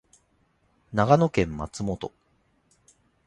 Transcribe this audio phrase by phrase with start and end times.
[0.93, 2.11] 長野県松本